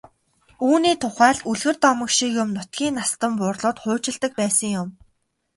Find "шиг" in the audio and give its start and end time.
2.17-2.31